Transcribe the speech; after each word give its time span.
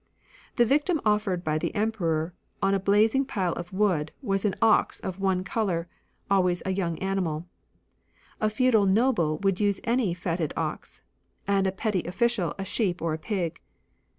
The 0.55 0.65
victim 0.65 0.99
offered 1.05 1.43
by 1.43 1.59
the 1.59 1.75
Emperor 1.75 2.33
on 2.59 2.73
a 2.73 2.79
blazing 2.79 3.23
pile 3.23 3.53
of 3.53 3.71
wood 3.71 4.11
was 4.23 4.45
an 4.45 4.55
ox 4.59 4.99
of 4.99 5.19
one 5.19 5.43
colour, 5.43 5.87
always 6.27 6.61
a 6.61 6.73
yoimg 6.73 7.03
animal; 7.03 7.45
a 8.39 8.49
feudal 8.49 8.87
noble 8.87 9.37
would 9.43 9.59
use 9.59 9.79
any 9.83 10.15
fatted 10.15 10.53
ox; 10.57 11.03
and 11.47 11.67
a 11.67 11.71
petty 11.71 12.01
official 12.05 12.55
a 12.57 12.65
sheep 12.65 12.99
or 12.99 13.13
a 13.13 13.19
pig. 13.19 13.61